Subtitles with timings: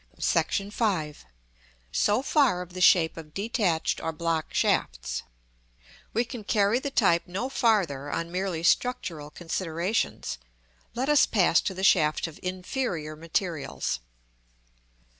[1.13, 1.25] §V.
[1.91, 5.21] So far of the shape of detached or block shafts.
[6.11, 10.39] We can carry the type no farther on merely structural considerations:
[10.95, 13.99] let us pass to the shaft of inferior materials.